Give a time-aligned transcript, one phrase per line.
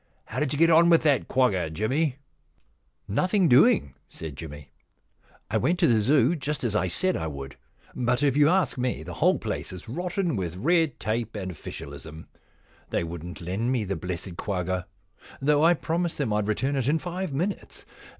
[0.25, 2.15] How did you get on with that quagga, Jimmy?'
[2.75, 4.71] * Nothing doing,' said Jimmy,
[5.09, 7.55] * I went to the Zoo, just as I said I would.
[7.93, 12.25] But, if you ask me, the whole place is rotten with red tape and ofHcialism.
[12.89, 14.87] They wouldn't lend me the blessed quagga,
[15.39, 17.85] though I promised them I'd return it in five minutes.